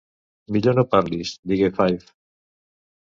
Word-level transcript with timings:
"Millor 0.55 0.75
no 0.79 0.85
parlis!", 0.95 1.35
digué 1.53 1.71
Five. 1.77 2.11